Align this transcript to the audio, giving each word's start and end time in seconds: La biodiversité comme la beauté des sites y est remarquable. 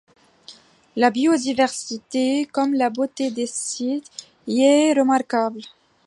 La 0.95 1.11
biodiversité 1.11 2.45
comme 2.47 2.73
la 2.73 2.89
beauté 2.89 3.29
des 3.29 3.45
sites 3.45 4.09
y 4.47 4.63
est 4.63 4.99
remarquable. 4.99 5.61